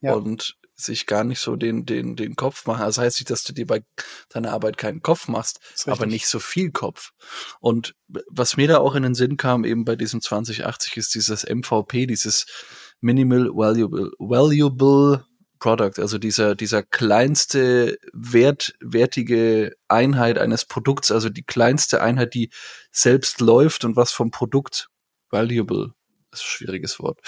ja. 0.00 0.14
Und 0.14 0.56
sich 0.76 1.06
gar 1.06 1.24
nicht 1.24 1.40
so 1.40 1.56
den, 1.56 1.86
den, 1.86 2.16
den 2.16 2.34
Kopf 2.34 2.66
machen. 2.66 2.84
Das 2.84 2.98
heißt 2.98 3.20
nicht, 3.20 3.30
dass 3.30 3.44
du 3.44 3.52
dir 3.52 3.66
bei 3.66 3.84
deiner 4.28 4.52
Arbeit 4.52 4.76
keinen 4.76 5.02
Kopf 5.02 5.28
machst, 5.28 5.60
aber 5.86 6.06
nicht 6.06 6.26
so 6.26 6.40
viel 6.40 6.72
Kopf. 6.72 7.12
Und 7.60 7.94
was 8.08 8.56
mir 8.56 8.66
da 8.66 8.78
auch 8.78 8.96
in 8.96 9.04
den 9.04 9.14
Sinn 9.14 9.36
kam, 9.36 9.64
eben 9.64 9.84
bei 9.84 9.94
diesem 9.94 10.20
2080, 10.20 10.96
ist 10.96 11.14
dieses 11.14 11.44
MVP, 11.44 12.06
dieses 12.06 12.46
Minimal 13.00 13.50
Valuable, 13.50 14.10
Valuable 14.18 15.24
Product, 15.64 15.98
also 15.98 16.18
dieser, 16.18 16.54
dieser 16.54 16.82
kleinste 16.82 17.96
wert, 18.12 18.74
wertige 18.80 19.74
Einheit 19.88 20.36
eines 20.36 20.66
Produkts, 20.66 21.10
also 21.10 21.30
die 21.30 21.42
kleinste 21.42 22.02
Einheit, 22.02 22.34
die 22.34 22.50
selbst 22.92 23.40
läuft 23.40 23.86
und 23.86 23.96
was 23.96 24.12
vom 24.12 24.30
Produkt 24.30 24.90
valuable 25.30 25.94
schwieriges 26.42 26.98
Wort. 27.00 27.20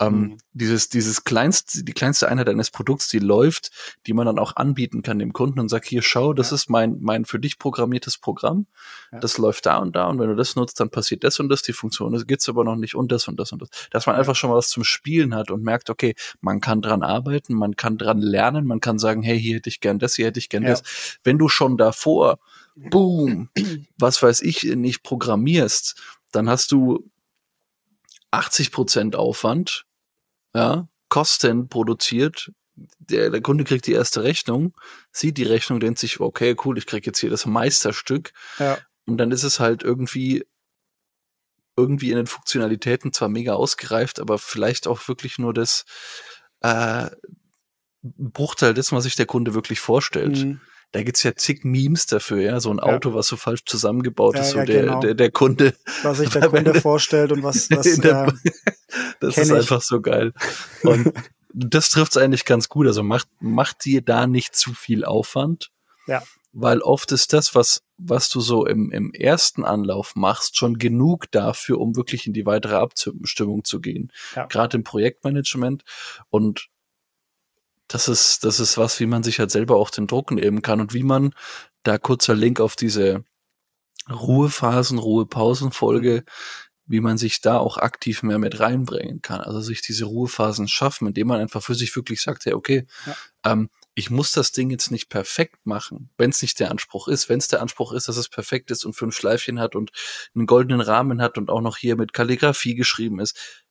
Ähm, 0.00 0.14
mhm. 0.14 0.38
Dieses, 0.52 0.88
dieses 0.88 1.24
kleinste, 1.24 1.84
die 1.84 1.92
kleinste 1.92 2.28
Einheit 2.28 2.48
eines 2.48 2.70
Produkts, 2.70 3.08
die 3.08 3.18
läuft, 3.18 3.70
die 4.06 4.12
man 4.12 4.26
dann 4.26 4.38
auch 4.38 4.56
anbieten 4.56 5.02
kann 5.02 5.18
dem 5.18 5.32
Kunden 5.32 5.60
und 5.60 5.68
sagt, 5.68 5.86
hier 5.86 6.02
schau, 6.02 6.32
das 6.32 6.50
ja. 6.50 6.56
ist 6.56 6.70
mein, 6.70 6.98
mein 7.00 7.24
für 7.24 7.38
dich 7.38 7.58
programmiertes 7.58 8.18
Programm. 8.18 8.66
Ja. 9.12 9.20
Das 9.20 9.38
läuft 9.38 9.66
da 9.66 9.78
und 9.78 9.94
da 9.96 10.06
und 10.06 10.18
wenn 10.18 10.28
du 10.28 10.36
das 10.36 10.56
nutzt, 10.56 10.80
dann 10.80 10.90
passiert 10.90 11.24
das 11.24 11.40
und 11.40 11.48
das, 11.48 11.62
die 11.62 11.72
Funktion, 11.72 12.12
das 12.12 12.26
gibt's 12.26 12.48
aber 12.48 12.64
noch 12.64 12.76
nicht 12.76 12.94
und 12.94 13.12
das 13.12 13.28
und 13.28 13.38
das 13.38 13.52
und 13.52 13.62
das. 13.62 13.68
Dass 13.90 14.06
man 14.06 14.14
ja. 14.14 14.20
einfach 14.20 14.36
schon 14.36 14.50
mal 14.50 14.56
was 14.56 14.68
zum 14.68 14.84
Spielen 14.84 15.34
hat 15.34 15.50
und 15.50 15.62
merkt, 15.62 15.90
okay, 15.90 16.14
man 16.40 16.60
kann 16.60 16.82
dran 16.82 17.02
arbeiten, 17.02 17.54
man 17.54 17.76
kann 17.76 17.98
dran 17.98 18.18
lernen, 18.18 18.66
man 18.66 18.80
kann 18.80 18.98
sagen, 18.98 19.22
hey, 19.22 19.40
hier 19.40 19.56
hätte 19.56 19.68
ich 19.68 19.80
gern 19.80 19.98
das, 19.98 20.14
hier 20.14 20.26
hätte 20.26 20.38
ich 20.38 20.48
gern 20.48 20.64
das. 20.64 20.82
Wenn 21.22 21.38
du 21.38 21.48
schon 21.48 21.76
davor, 21.76 22.38
boom, 22.76 23.48
was 23.98 24.22
weiß 24.22 24.42
ich, 24.42 24.64
nicht 24.64 25.02
programmierst, 25.02 26.00
dann 26.32 26.48
hast 26.48 26.72
du 26.72 27.10
80 28.34 28.72
Prozent 28.72 29.16
Aufwand, 29.16 29.86
ja, 30.54 30.88
Kosten 31.08 31.68
produziert. 31.68 32.50
Der, 32.98 33.30
der 33.30 33.40
Kunde 33.40 33.64
kriegt 33.64 33.86
die 33.86 33.92
erste 33.92 34.24
Rechnung, 34.24 34.74
sieht 35.12 35.38
die 35.38 35.44
Rechnung, 35.44 35.78
denkt 35.78 36.00
sich, 36.00 36.18
okay, 36.18 36.56
cool, 36.64 36.76
ich 36.76 36.86
krieg 36.86 37.06
jetzt 37.06 37.20
hier 37.20 37.30
das 37.30 37.46
Meisterstück. 37.46 38.32
Ja. 38.58 38.78
Und 39.06 39.18
dann 39.18 39.30
ist 39.30 39.44
es 39.44 39.60
halt 39.60 39.82
irgendwie 39.82 40.44
irgendwie 41.76 42.10
in 42.10 42.16
den 42.16 42.26
Funktionalitäten 42.26 43.12
zwar 43.12 43.28
mega 43.28 43.54
ausgereift, 43.54 44.20
aber 44.20 44.38
vielleicht 44.38 44.86
auch 44.86 45.06
wirklich 45.08 45.38
nur 45.38 45.52
das 45.52 45.84
äh, 46.60 47.10
Bruchteil 48.02 48.74
dessen, 48.74 48.96
was 48.96 49.04
sich 49.04 49.16
der 49.16 49.26
Kunde 49.26 49.54
wirklich 49.54 49.80
vorstellt. 49.80 50.38
Mhm 50.38 50.60
da 50.94 51.02
gibt's 51.02 51.24
ja 51.24 51.34
zig 51.34 51.64
Memes 51.64 52.06
dafür, 52.06 52.40
ja, 52.40 52.60
so 52.60 52.70
ein 52.70 52.78
Auto, 52.78 53.10
ja. 53.10 53.16
was 53.16 53.26
so 53.26 53.36
falsch 53.36 53.64
zusammengebaut 53.66 54.36
ja, 54.36 54.42
ist, 54.42 54.50
so 54.50 54.58
ja, 54.58 54.64
der, 54.64 54.82
genau. 54.82 55.00
der, 55.00 55.14
der 55.14 55.32
Kunde. 55.32 55.74
Was 56.04 56.18
sich 56.18 56.28
der 56.30 56.48
Kunde 56.48 56.80
vorstellt 56.80 57.32
und 57.32 57.42
was, 57.42 57.68
was 57.70 57.96
der, 57.96 58.32
Das 59.20 59.36
ist 59.36 59.50
ich. 59.50 59.56
einfach 59.56 59.82
so 59.82 60.00
geil. 60.00 60.32
Und 60.84 61.12
das 61.52 61.90
trifft's 61.90 62.16
eigentlich 62.16 62.44
ganz 62.44 62.68
gut. 62.68 62.86
Also 62.86 63.02
macht, 63.02 63.26
macht 63.40 63.84
dir 63.84 64.02
da 64.02 64.28
nicht 64.28 64.54
zu 64.54 64.72
viel 64.72 65.04
Aufwand. 65.04 65.72
Ja. 66.06 66.22
Weil 66.52 66.80
oft 66.80 67.10
ist 67.10 67.32
das, 67.32 67.56
was, 67.56 67.82
was 67.98 68.28
du 68.28 68.40
so 68.40 68.64
im, 68.64 68.92
im 68.92 69.12
ersten 69.12 69.64
Anlauf 69.64 70.14
machst, 70.14 70.56
schon 70.56 70.78
genug 70.78 71.28
dafür, 71.32 71.80
um 71.80 71.96
wirklich 71.96 72.28
in 72.28 72.32
die 72.34 72.46
weitere 72.46 72.76
Abstimmung 72.76 73.64
zu 73.64 73.80
gehen. 73.80 74.12
Ja. 74.36 74.46
Gerade 74.46 74.76
im 74.76 74.84
Projektmanagement. 74.84 75.82
Und 76.30 76.68
das 77.94 78.08
ist, 78.08 78.42
das 78.42 78.58
ist 78.58 78.76
was, 78.76 78.98
wie 78.98 79.06
man 79.06 79.22
sich 79.22 79.38
halt 79.38 79.52
selber 79.52 79.76
auch 79.76 79.88
den 79.88 80.08
Druck 80.08 80.32
nehmen 80.32 80.62
kann 80.62 80.80
und 80.80 80.94
wie 80.94 81.04
man, 81.04 81.32
da 81.84 81.96
kurzer 81.96 82.34
Link 82.34 82.58
auf 82.58 82.74
diese 82.74 83.22
Ruhephasen, 84.10 84.98
Ruhepausenfolge, 84.98 86.24
wie 86.86 87.00
man 87.00 87.18
sich 87.18 87.40
da 87.40 87.56
auch 87.58 87.78
aktiv 87.78 88.24
mehr 88.24 88.40
mit 88.40 88.58
reinbringen 88.58 89.22
kann. 89.22 89.42
Also 89.42 89.60
sich 89.60 89.80
diese 89.80 90.06
Ruhephasen 90.06 90.66
schaffen, 90.66 91.06
indem 91.06 91.28
man 91.28 91.40
einfach 91.40 91.62
für 91.62 91.76
sich 91.76 91.94
wirklich 91.94 92.20
sagt, 92.20 92.46
hey, 92.46 92.54
okay, 92.54 92.88
ja. 93.06 93.14
ähm, 93.44 93.70
ich 93.94 94.10
muss 94.10 94.32
das 94.32 94.50
Ding 94.50 94.70
jetzt 94.70 94.90
nicht 94.90 95.08
perfekt 95.08 95.64
machen, 95.64 96.10
wenn 96.18 96.30
es 96.30 96.42
nicht 96.42 96.58
der 96.58 96.72
Anspruch 96.72 97.06
ist. 97.06 97.28
Wenn 97.28 97.38
es 97.38 97.46
der 97.46 97.62
Anspruch 97.62 97.92
ist, 97.92 98.08
dass 98.08 98.16
es 98.16 98.28
perfekt 98.28 98.72
ist 98.72 98.84
und 98.84 98.94
fünf 98.94 99.14
Schleifchen 99.14 99.60
hat 99.60 99.76
und 99.76 99.92
einen 100.34 100.46
goldenen 100.46 100.80
Rahmen 100.80 101.22
hat 101.22 101.38
und 101.38 101.48
auch 101.48 101.60
noch 101.60 101.76
hier 101.76 101.94
mit 101.94 102.12
Kalligrafie 102.12 102.74
geschrieben 102.74 103.20
ist, 103.20 103.63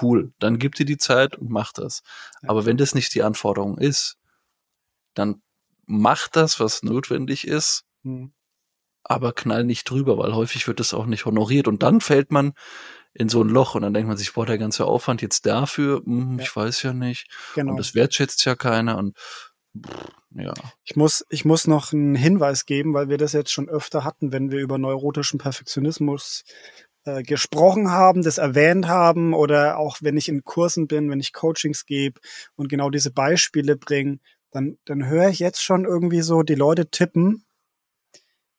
cool, 0.00 0.32
dann 0.38 0.58
gib 0.58 0.74
dir 0.74 0.86
die 0.86 0.98
Zeit 0.98 1.36
und 1.36 1.50
mach 1.50 1.72
das. 1.72 2.02
Aber 2.46 2.64
wenn 2.64 2.76
das 2.76 2.94
nicht 2.94 3.14
die 3.14 3.22
Anforderung 3.22 3.78
ist, 3.78 4.16
dann 5.14 5.42
mach 5.86 6.28
das, 6.28 6.60
was 6.60 6.82
notwendig 6.82 7.46
ist, 7.46 7.84
mhm. 8.02 8.32
aber 9.02 9.32
knall 9.32 9.64
nicht 9.64 9.88
drüber, 9.88 10.18
weil 10.18 10.34
häufig 10.34 10.66
wird 10.66 10.80
das 10.80 10.94
auch 10.94 11.06
nicht 11.06 11.26
honoriert 11.26 11.68
und 11.68 11.82
dann 11.82 12.00
fällt 12.00 12.30
man 12.30 12.52
in 13.14 13.28
so 13.28 13.42
ein 13.42 13.48
Loch 13.48 13.74
und 13.74 13.82
dann 13.82 13.92
denkt 13.92 14.08
man 14.08 14.16
sich, 14.16 14.32
boah, 14.32 14.46
der 14.46 14.58
ganze 14.58 14.86
Aufwand 14.86 15.20
jetzt 15.20 15.44
dafür, 15.44 16.02
hm, 16.04 16.38
ja. 16.38 16.44
ich 16.44 16.56
weiß 16.56 16.82
ja 16.82 16.94
nicht. 16.94 17.28
Genau. 17.54 17.72
Und 17.72 17.76
das 17.76 17.94
wertschätzt 17.94 18.44
ja 18.46 18.54
keiner 18.54 18.96
und 18.96 19.18
ja. 20.34 20.52
Ich 20.84 20.96
muss, 20.96 21.24
ich 21.28 21.44
muss 21.44 21.66
noch 21.66 21.92
einen 21.92 22.14
Hinweis 22.14 22.66
geben, 22.66 22.94
weil 22.94 23.08
wir 23.08 23.18
das 23.18 23.32
jetzt 23.32 23.52
schon 23.52 23.68
öfter 23.68 24.04
hatten, 24.04 24.32
wenn 24.32 24.50
wir 24.50 24.60
über 24.60 24.78
neurotischen 24.78 25.38
Perfektionismus 25.38 26.44
äh, 27.04 27.22
gesprochen 27.22 27.90
haben, 27.90 28.22
das 28.22 28.38
erwähnt 28.38 28.86
haben 28.88 29.34
oder 29.34 29.78
auch 29.78 29.98
wenn 30.00 30.16
ich 30.16 30.28
in 30.28 30.44
Kursen 30.44 30.86
bin, 30.86 31.10
wenn 31.10 31.20
ich 31.20 31.32
Coachings 31.32 31.84
gebe 31.84 32.20
und 32.54 32.68
genau 32.68 32.90
diese 32.90 33.10
Beispiele 33.10 33.76
bringe, 33.76 34.18
dann, 34.50 34.78
dann 34.84 35.06
höre 35.06 35.28
ich 35.28 35.38
jetzt 35.38 35.62
schon 35.62 35.84
irgendwie 35.84 36.20
so 36.20 36.42
die 36.42 36.54
Leute 36.54 36.90
tippen, 36.90 37.44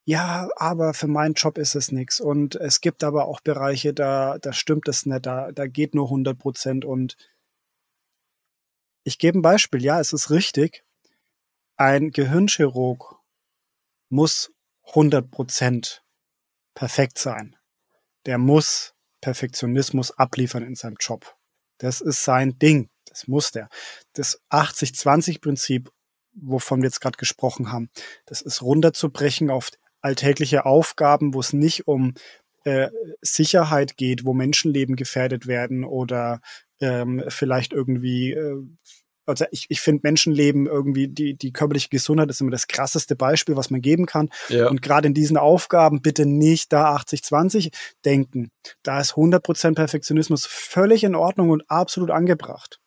ja, 0.06 0.50
aber 0.58 0.94
für 0.94 1.08
meinen 1.08 1.34
Job 1.36 1.58
ist 1.58 1.76
es 1.76 1.92
nichts. 1.92 2.20
Und 2.20 2.56
es 2.56 2.82
gibt 2.82 3.04
aber 3.04 3.26
auch 3.28 3.40
Bereiche, 3.40 3.94
da, 3.94 4.38
da 4.38 4.52
stimmt 4.52 4.88
es 4.90 5.06
nicht, 5.06 5.26
da, 5.26 5.52
da 5.54 5.68
geht 5.68 5.96
nur 5.96 6.08
100 6.08 6.38
Prozent. 6.38 6.84
Und 6.84 7.16
ich 9.06 9.18
gebe 9.18 9.40
ein 9.40 9.42
Beispiel, 9.42 9.82
ja, 9.82 10.00
es 10.02 10.12
ist 10.12 10.30
richtig. 10.30 10.84
Ein 11.78 12.12
Gehirnchirurg 12.12 13.16
muss 14.10 14.52
100 14.88 15.32
Prozent 15.32 16.04
perfekt 16.76 17.18
sein 17.18 17.56
der 18.26 18.38
muss 18.38 18.94
Perfektionismus 19.22 20.12
abliefern 20.12 20.64
in 20.64 20.76
seinem 20.76 20.98
Job. 21.00 21.36
Das 21.78 22.02
ist 22.02 22.24
sein 22.24 22.58
Ding. 22.60 22.90
Das 23.06 23.28
muss 23.28 23.52
der. 23.52 23.70
Das 24.14 24.42
80-20-Prinzip, 24.50 25.90
wovon 26.34 26.82
wir 26.82 26.88
jetzt 26.88 27.02
gerade 27.02 27.18
gesprochen 27.18 27.72
haben, 27.72 27.90
das 28.26 28.42
ist 28.42 28.62
runterzubrechen 28.62 29.50
auf 29.50 29.70
alltägliche 30.02 30.66
Aufgaben, 30.66 31.34
wo 31.34 31.40
es 31.40 31.54
nicht 31.54 31.88
um 31.88 32.16
äh, 32.66 32.90
Sicherheit 33.22 33.98
geht, 33.98 34.26
wo 34.26 34.34
Menschenleben 34.34 34.96
gefährdet 34.96 35.48
werden 35.48 35.84
oder 35.84 36.42
ähm, 36.80 37.24
vielleicht 37.30 37.74
irgendwie 37.74 38.32
äh, 38.32 38.62
also 39.26 39.46
ich, 39.52 39.66
ich 39.70 39.82
finde 39.82 40.02
Menschenleben 40.04 40.68
irgendwie, 40.68 41.08
die, 41.08 41.36
die 41.36 41.52
körperliche 41.52 41.90
Gesundheit 41.90 42.30
ist 42.30 42.42
immer 42.42 42.52
das 42.52 42.68
krasseste 42.68 43.16
Beispiel, 43.16 43.56
was 43.56 43.70
man 43.70 43.82
geben 43.82 44.06
kann. 44.06 44.30
Ja. 44.50 44.68
Und 44.70 44.82
gerade 44.82 45.08
in 45.08 45.14
diesen 45.14 45.38
Aufgaben 45.38 46.02
bitte 46.02 46.26
nicht 46.26 46.74
da 46.74 46.96
80-20 46.96 47.74
denken. 48.06 48.52
Da 48.84 49.00
ist 49.00 49.14
100% 49.14 49.76
Perfektionismus 49.76 50.46
völlig 50.46 51.04
in 51.04 51.16
Ordnung 51.16 51.50
und 51.50 51.70
absolut 51.70 52.12
angebracht. 52.12 52.80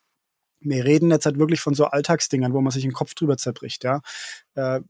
Wir 0.61 0.85
reden 0.85 1.11
jetzt 1.11 1.27
halt 1.27 1.39
wirklich 1.39 1.61
von 1.61 1.75
so 1.75 1.87
Alltagsdingern, 1.87 2.53
wo 2.53 2.61
man 2.61 2.73
sich 2.73 2.83
den 2.83 2.93
Kopf 2.93 3.15
drüber 3.15 3.37
zerbricht, 3.37 3.85
ja. 3.85 4.01
Äh, 4.55 4.81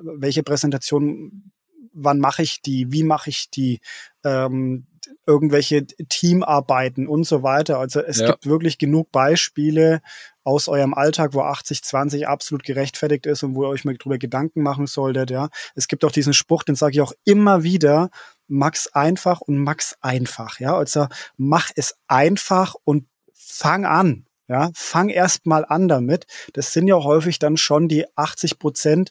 welche 0.00 0.42
Präsentation 0.42 1.52
wann 1.96 2.18
mache 2.18 2.42
ich 2.42 2.60
die, 2.60 2.92
wie 2.92 3.02
mache 3.02 3.30
ich 3.30 3.50
die, 3.50 3.80
ähm, 4.22 4.86
irgendwelche 5.26 5.86
Teamarbeiten 5.86 7.08
und 7.08 7.24
so 7.24 7.42
weiter. 7.42 7.78
Also 7.78 8.00
es 8.00 8.18
ja. 8.18 8.30
gibt 8.30 8.46
wirklich 8.46 8.78
genug 8.78 9.10
Beispiele 9.12 10.00
aus 10.46 10.68
eurem 10.68 10.94
Alltag, 10.94 11.34
wo 11.34 11.42
80-20 11.42 12.24
absolut 12.24 12.62
gerechtfertigt 12.62 13.26
ist 13.26 13.42
und 13.42 13.56
wo 13.56 13.64
ihr 13.64 13.68
euch 13.68 13.84
mal 13.84 13.96
drüber 13.96 14.16
Gedanken 14.16 14.62
machen 14.62 14.86
solltet. 14.86 15.30
Ja, 15.30 15.48
es 15.74 15.88
gibt 15.88 16.04
auch 16.04 16.12
diesen 16.12 16.34
Spruch, 16.34 16.62
den 16.62 16.76
sage 16.76 16.92
ich 16.92 17.00
auch 17.00 17.12
immer 17.24 17.64
wieder: 17.64 18.10
Max 18.46 18.86
einfach 18.86 19.40
und 19.40 19.58
Max 19.58 19.96
einfach. 20.00 20.60
Ja, 20.60 20.76
also 20.76 21.08
mach 21.36 21.70
es 21.74 21.96
einfach 22.06 22.76
und 22.84 23.08
fang 23.34 23.84
an. 23.84 24.26
Ja, 24.48 24.70
fang 24.74 25.08
erst 25.08 25.46
mal 25.46 25.64
an 25.64 25.88
damit. 25.88 26.26
Das 26.52 26.72
sind 26.72 26.86
ja 26.86 26.94
häufig 26.94 27.40
dann 27.40 27.56
schon 27.56 27.88
die 27.88 28.06
80 28.16 28.60
Prozent, 28.60 29.10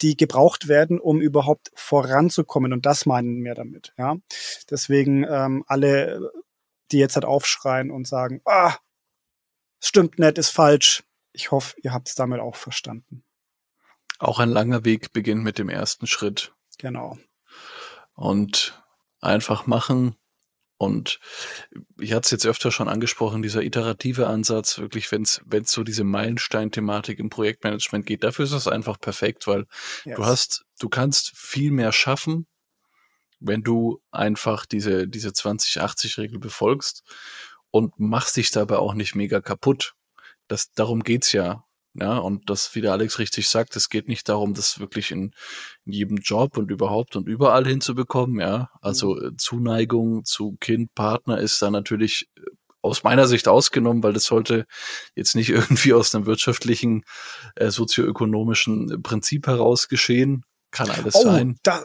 die 0.00 0.16
gebraucht 0.16 0.66
werden, 0.66 0.98
um 0.98 1.20
überhaupt 1.20 1.70
voranzukommen. 1.76 2.72
Und 2.72 2.86
das 2.86 3.06
meinen 3.06 3.44
wir 3.44 3.54
damit. 3.54 3.92
Ja, 3.96 4.16
deswegen 4.68 5.24
ähm, 5.30 5.62
alle, 5.68 6.32
die 6.90 6.98
jetzt 6.98 7.14
halt 7.14 7.24
aufschreien 7.24 7.92
und 7.92 8.08
sagen, 8.08 8.40
ah, 8.44 8.74
stimmt 9.82 10.18
nicht, 10.18 10.38
ist 10.38 10.50
falsch. 10.50 11.02
Ich 11.32 11.50
hoffe, 11.50 11.74
ihr 11.82 11.92
habt 11.92 12.08
es 12.08 12.14
damit 12.14 12.40
auch 12.40 12.56
verstanden. 12.56 13.24
Auch 14.18 14.38
ein 14.38 14.50
langer 14.50 14.84
Weg 14.84 15.12
beginnt 15.12 15.42
mit 15.42 15.58
dem 15.58 15.68
ersten 15.68 16.06
Schritt. 16.06 16.54
Genau. 16.78 17.18
Und 18.14 18.82
einfach 19.20 19.66
machen, 19.66 20.16
und 20.76 21.20
ich 22.00 22.12
hatte 22.12 22.24
es 22.24 22.30
jetzt 22.32 22.46
öfter 22.46 22.72
schon 22.72 22.88
angesprochen, 22.88 23.42
dieser 23.42 23.62
iterative 23.62 24.26
Ansatz, 24.26 24.78
wirklich, 24.78 25.10
wenn 25.12 25.22
es 25.22 25.40
so 25.66 25.84
diese 25.84 26.04
Meilenstein-Thematik 26.04 27.18
im 27.20 27.30
Projektmanagement 27.30 28.04
geht, 28.04 28.24
dafür 28.24 28.44
ist 28.44 28.52
es 28.52 28.66
einfach 28.66 29.00
perfekt, 29.00 29.46
weil 29.46 29.66
yes. 30.04 30.16
du 30.16 30.24
hast, 30.24 30.64
du 30.80 30.88
kannst 30.88 31.36
viel 31.36 31.70
mehr 31.70 31.92
schaffen, 31.92 32.46
wenn 33.38 33.62
du 33.62 34.02
einfach 34.10 34.66
diese, 34.66 35.06
diese 35.08 35.30
20-80-Regel 35.30 36.38
befolgst 36.38 37.04
und 37.72 37.98
machst 37.98 38.36
dich 38.36 38.52
dabei 38.52 38.76
auch 38.76 38.94
nicht 38.94 39.16
mega 39.16 39.40
kaputt. 39.40 39.94
Das, 40.46 40.72
darum 40.72 41.02
geht's 41.02 41.32
ja. 41.32 41.64
Ja, 41.94 42.16
und 42.16 42.48
das, 42.48 42.74
wie 42.74 42.80
der 42.80 42.92
Alex 42.92 43.18
richtig 43.18 43.48
sagt, 43.50 43.76
es 43.76 43.90
geht 43.90 44.08
nicht 44.08 44.26
darum, 44.28 44.54
das 44.54 44.80
wirklich 44.80 45.10
in, 45.10 45.32
in 45.84 45.92
jedem 45.92 46.16
Job 46.18 46.56
und 46.56 46.70
überhaupt 46.70 47.16
und 47.16 47.28
überall 47.28 47.66
hinzubekommen, 47.66 48.40
ja. 48.40 48.70
Also 48.80 49.14
mhm. 49.14 49.26
Äh, 49.26 49.36
Zuneigung 49.36 50.24
zu 50.24 50.56
Kind, 50.60 50.94
Partner 50.94 51.38
ist 51.38 51.60
da 51.60 51.70
natürlich 51.70 52.30
äh, 52.38 52.42
aus 52.80 53.04
meiner 53.04 53.26
Sicht 53.26 53.46
ausgenommen, 53.46 54.02
weil 54.02 54.14
das 54.14 54.24
sollte 54.24 54.66
jetzt 55.14 55.34
nicht 55.36 55.50
irgendwie 55.50 55.92
aus 55.92 56.14
einem 56.14 56.26
wirtschaftlichen, 56.26 57.04
äh, 57.56 57.70
sozioökonomischen 57.70 59.02
Prinzip 59.02 59.46
heraus 59.46 59.88
geschehen. 59.88 60.44
Kann 60.72 60.90
alles 60.90 61.14
oh, 61.14 61.22
sein. 61.22 61.58
Da, 61.62 61.84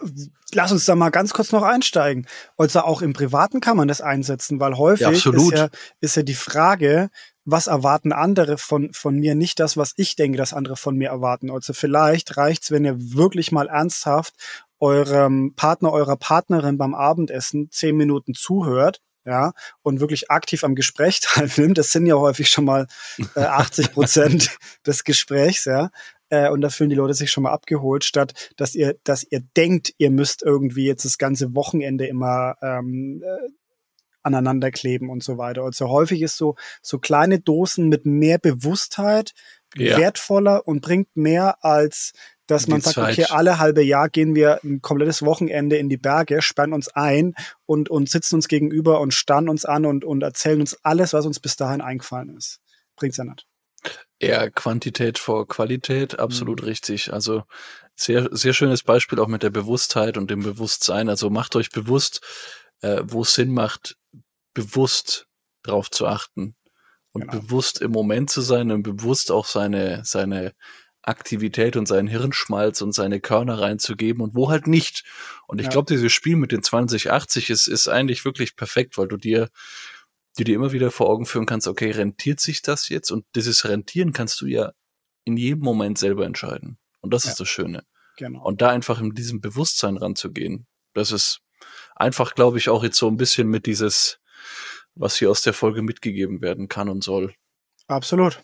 lass 0.53 0.72
uns 0.72 0.86
da 0.86 0.96
mal 0.96 1.10
ganz 1.10 1.34
kurz 1.34 1.51
noch 1.51 1.62
einsteigen. 1.62 2.25
Also 2.58 2.79
auch 2.79 3.01
im 3.01 3.13
Privaten 3.13 3.60
kann 3.60 3.77
man 3.77 3.89
das 3.89 4.01
einsetzen, 4.01 4.60
weil 4.60 4.77
häufig 4.77 5.24
ja, 5.25 5.32
ist, 5.32 5.51
ja, 5.51 5.67
ist 6.00 6.15
ja 6.15 6.24
die 6.24 6.34
Frage, 6.34 7.10
was 7.44 7.67
erwarten 7.67 8.13
andere 8.13 8.58
von, 8.58 8.94
von 8.94 9.15
mir, 9.15 9.36
nicht 9.36 9.60
das, 9.60 9.77
was 9.77 9.94
ich 9.98 10.15
denke, 10.15 10.38
dass 10.38 10.53
andere 10.53 10.77
von 10.77 10.96
mir 10.96 11.10
erwarten. 11.10 11.51
Also 11.51 11.74
vielleicht 11.74 12.38
reicht's, 12.38 12.72
wenn 12.72 12.86
ihr 12.86 12.96
wirklich 12.98 13.51
mal 13.51 13.67
ernsthaft 13.67 14.34
eurem 14.79 15.53
Partner, 15.56 15.91
eurer 15.91 16.17
Partnerin 16.17 16.77
beim 16.77 16.96
Abendessen 16.96 17.70
zehn 17.70 17.98
Minuten 17.98 18.34
zuhört 18.34 19.01
ja, 19.27 19.51
und 19.82 20.00
wirklich 20.00 20.32
aktiv 20.32 20.63
am 20.63 20.75
Gespräch 20.75 21.20
teilnimmt, 21.22 21.77
das 21.77 21.91
sind 21.91 22.06
ja 22.06 22.15
häufig 22.15 22.50
schon 22.50 22.63
mal 22.65 22.88
äh, 23.36 23.41
80 23.41 23.91
Prozent 23.91 24.58
des 24.86 25.03
Gesprächs, 25.03 25.65
ja, 25.65 25.89
äh, 26.29 26.50
und 26.50 26.62
da 26.62 26.69
fühlen 26.69 26.89
die 26.89 26.96
Leute 26.96 27.13
sich 27.13 27.31
schon 27.31 27.43
mal 27.43 27.51
abgeholt, 27.51 28.03
statt 28.03 28.51
dass 28.57 28.75
ihr, 28.75 28.96
dass 29.03 29.25
ihr 29.29 29.41
denkt, 29.55 29.93
ihr 29.98 30.12
müsst 30.12 30.43
irgendwie 30.43 30.86
jetzt 30.86 31.05
das 31.05 31.17
ganze 31.17 31.55
Wochenende 31.55 32.07
immer 32.07 32.55
ähm, 32.62 33.24
äh, 33.24 33.50
aneinander 34.24 34.72
kleben 34.72 35.10
und 35.10 35.24
so 35.24 35.38
weiter. 35.38 35.63
Also 35.63 35.89
häufig 35.89 36.22
ist 36.22 36.38
so, 36.38 36.55
so 36.81 37.00
kleine 37.00 37.39
Dosen 37.39 37.88
mit 37.88 38.05
mehr 38.05 38.38
Bewusstheit 38.38 39.34
ja. 39.75 39.98
wertvoller 39.98 40.67
und 40.67 40.81
bringt 40.81 41.15
mehr 41.15 41.63
als 41.63 42.13
dass 42.48 42.67
man 42.67 42.79
sagt, 42.79 42.96
Zeit. 42.96 43.19
okay, 43.19 43.25
alle 43.29 43.60
halbe 43.60 43.84
Jahr 43.84 44.07
gehen 44.07 44.34
wir 44.34 44.62
ein 44.63 44.81
komplettes 44.81 45.22
Wochenende 45.22 45.75
in 45.77 45.89
die 45.89 45.98
Berge, 45.98 46.41
sperren 46.41 46.74
uns 46.74 46.88
ein 46.88 47.36
und, 47.65 47.89
und 47.89 48.10
sitzen 48.10 48.36
uns 48.36 48.48
gegenüber 48.48 49.01
und 49.01 49.13
starren 49.13 49.50
uns 49.50 49.65
an 49.65 49.86
und, 49.86 50.05
und 50.05 50.24
erzählen 50.24 50.62
uns 50.62 50.77
alles, 50.84 51.12
was 51.12 51.25
uns 51.25 51.41
bis 51.41 51.57
dahin 51.57 51.81
eingefallen 51.81 52.36
ist. 52.38 52.62
Bringt's 52.96 53.17
ja 53.17 53.25
nicht. 53.25 53.47
Eher 54.20 54.50
Quantität 54.50 55.20
vor 55.20 55.48
Qualität, 55.48 56.20
absolut 56.20 56.62
mhm. 56.62 56.68
richtig. 56.68 57.14
Also 57.14 57.44
sehr, 57.96 58.30
sehr 58.32 58.54
schönes 58.54 58.84
Beispiel 58.84 59.20
auch 59.20 59.28
mit 59.28 59.44
der 59.44 59.50
Bewusstheit 59.50 60.18
und 60.18 60.30
dem 60.32 60.44
Bewusstsein. 60.44 61.10
Also 61.10 61.30
macht 61.30 61.56
euch 61.56 61.70
bewusst, 61.70 62.22
äh, 62.82 63.02
wo 63.04 63.22
es 63.22 63.34
Sinn 63.34 63.54
macht, 63.54 63.98
bewusst 64.54 65.28
drauf 65.64 65.92
zu 65.92 66.08
achten 66.08 66.56
und 67.12 67.22
genau. 67.22 67.42
bewusst 67.42 67.82
im 67.82 67.92
Moment 67.92 68.30
zu 68.30 68.42
sein 68.42 68.72
und 68.72 68.84
bewusst 68.84 69.32
auch 69.32 69.46
seine, 69.46 70.02
seine 70.04 70.54
Aktivität 71.02 71.76
und 71.76 71.88
seinen 71.88 72.08
Hirnschmalz 72.08 72.82
und 72.82 72.94
seine 72.94 73.20
Körner 73.22 73.60
reinzugeben 73.60 74.22
und 74.22 74.36
wo 74.36 74.50
halt 74.50 74.68
nicht. 74.68 75.04
Und 75.48 75.60
ich 75.60 75.66
ja. 75.66 75.72
glaube, 75.72 75.94
dieses 75.94 76.12
Spiel 76.12 76.36
mit 76.36 76.52
den 76.52 76.64
2080 76.64 77.50
ist, 77.50 77.68
ist 77.68 77.88
eigentlich 77.88 78.26
wirklich 78.26 78.56
perfekt, 78.56 78.98
weil 78.98 79.08
du 79.08 79.18
dir 79.18 79.50
die 80.38 80.44
dir 80.44 80.56
immer 80.56 80.72
wieder 80.72 80.91
vor 80.91 81.10
Augen 81.10 81.25
führen 81.25 81.46
kannst, 81.46 81.67
okay, 81.67 81.91
rentiert 81.91 82.39
sich 82.39 82.62
das 82.62 82.89
jetzt? 82.89 83.12
Und 83.12 83.25
dieses 83.36 83.67
Rentieren 83.67 84.13
kannst 84.13 84.39
du 84.41 84.46
ja 84.46 84.72
in 85.25 85.38
jedem 85.38 85.63
Moment 85.63 85.98
selber 85.98 86.25
entscheiden. 86.25 86.77
Und 87.01 87.13
das 87.13 87.25
ja. 87.25 87.32
ist 87.32 87.39
das 87.39 87.50
Schöne. 87.50 87.86
Genau. 88.17 88.44
Und 88.44 88.62
da 88.62 88.70
einfach 88.70 89.00
in 89.00 89.12
diesem 89.12 89.41
Bewusstsein 89.41 89.98
ranzugehen, 89.98 90.67
das 90.94 91.12
ist 91.12 91.41
einfach, 91.96 92.36
glaube 92.36 92.58
ich, 92.58 92.70
auch 92.70 92.84
jetzt 92.84 92.98
so 92.98 93.08
ein 93.08 93.17
bisschen 93.17 93.48
mit 93.48 93.65
dieses, 93.65 94.20
was 94.96 95.17
hier 95.17 95.29
aus 95.29 95.41
der 95.41 95.53
Folge 95.53 95.82
mitgegeben 95.82 96.41
werden 96.41 96.67
kann 96.67 96.89
und 96.89 97.03
soll. 97.03 97.36
Absolut. 97.88 98.44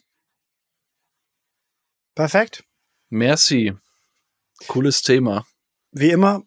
Perfekt. 2.15 2.63
Merci. 3.09 3.73
Cooles 4.67 5.01
Thema. 5.01 5.45
Wie 5.91 6.11
immer, 6.11 6.43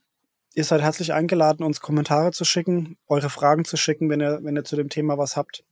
Ihr 0.57 0.65
seid 0.65 0.81
herzlich 0.81 1.13
eingeladen, 1.13 1.63
uns 1.63 1.83
Kommentare 1.83 2.33
zu 2.33 2.47
schicken, 2.47 2.97
eure 3.09 3.29
Fragen 3.29 3.67
zu 3.67 3.77
schicken, 3.77 4.09
wenn 4.09 4.23
ihr, 4.23 4.39
wenn 4.43 4.57
ihr 4.57 4.65
zu 4.65 4.75
dem 4.75 4.89
Thema 4.89 5.19
was 5.19 5.37
habt. 5.37 5.65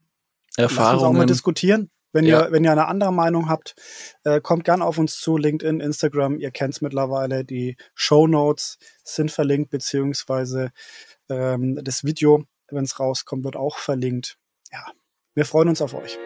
Erfahrungen. 0.59 0.77
Lasst 0.77 0.94
uns 0.94 1.03
auch 1.03 1.12
mal 1.14 1.27
diskutieren. 1.27 1.90
Wenn 2.12 2.27
ja. 2.27 2.44
ihr, 2.44 2.53
wenn 2.53 2.64
ihr 2.64 2.73
eine 2.73 2.87
andere 2.87 3.11
Meinung 3.11 3.49
habt, 3.49 3.75
äh, 4.25 4.42
kommt 4.42 4.64
gern 4.64 4.83
auf 4.83 4.99
uns 4.99 5.16
zu, 5.16 5.38
LinkedIn, 5.38 5.81
Instagram, 5.81 6.38
ihr 6.38 6.51
kennt's 6.51 6.83
mittlerweile. 6.83 7.47
Die 7.47 7.79
Show 7.94 8.27
Notes 8.27 8.77
sind 9.03 9.33
verlinkt, 9.33 9.70
beziehungsweise 9.70 10.70
ähm, 11.31 11.81
das 11.83 12.05
Video, 12.05 12.44
wenn 12.68 12.85
es 12.85 13.01
rauskommt, 13.01 13.42
wird 13.42 13.57
auch 13.57 13.79
verlinkt. 13.79 14.37
Ja, 14.70 14.85
wir 15.35 15.47
freuen 15.47 15.70
uns 15.70 15.81
auf 15.81 15.94
euch. 15.94 16.18